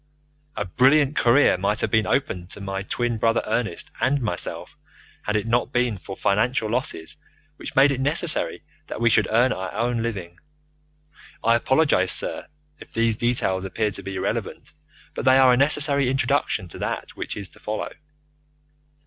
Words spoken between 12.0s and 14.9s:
sir, if these details appear to be irrelevant,